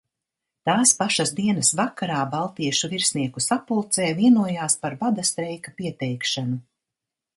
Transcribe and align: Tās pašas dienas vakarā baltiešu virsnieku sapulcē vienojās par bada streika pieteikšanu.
Tās 0.67 0.93
pašas 1.01 1.33
dienas 1.39 1.69
vakarā 1.81 2.23
baltiešu 2.31 2.89
virsnieku 2.93 3.43
sapulcē 3.49 4.07
vienojās 4.23 4.77
par 4.87 4.97
bada 5.05 5.27
streika 5.33 5.75
pieteikšanu. 5.83 6.59